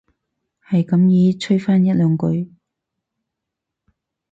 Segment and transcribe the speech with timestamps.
[0.67, 2.51] 係咁依吹返一兩句